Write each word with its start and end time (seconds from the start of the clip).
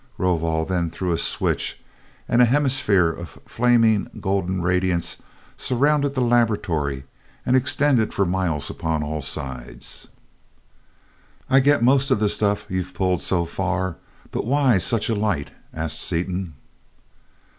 Rovol 0.17 0.65
then 0.65 0.89
threw 0.89 1.11
a 1.11 1.17
switch, 1.19 1.79
and 2.27 2.41
a 2.41 2.45
hemisphere 2.45 3.09
of 3.09 3.37
flaming 3.45 4.07
golden 4.19 4.63
radiance 4.63 5.21
surrounded 5.57 6.15
the 6.15 6.21
laboratory 6.21 7.03
and 7.45 7.55
extended 7.55 8.11
for 8.11 8.25
miles 8.25 8.67
upon 8.71 9.03
all 9.03 9.21
sides. 9.21 10.07
"I 11.51 11.59
get 11.59 11.83
most 11.83 12.09
of 12.09 12.19
the 12.19 12.29
stuff 12.29 12.65
you've 12.67 12.95
pulled 12.95 13.21
so 13.21 13.45
far, 13.45 13.97
but 14.31 14.43
why 14.43 14.79
such 14.79 15.07
a 15.07 15.13
light?" 15.13 15.51
asked 15.71 16.01
Seaton. 16.01 16.55